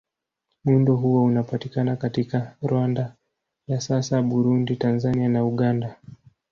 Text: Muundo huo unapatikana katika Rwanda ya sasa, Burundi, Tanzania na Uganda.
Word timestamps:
Muundo 0.63 0.95
huo 0.95 1.23
unapatikana 1.23 1.95
katika 1.95 2.55
Rwanda 2.61 3.15
ya 3.67 3.81
sasa, 3.81 4.21
Burundi, 4.21 4.75
Tanzania 4.75 5.29
na 5.29 5.45
Uganda. 5.45 5.95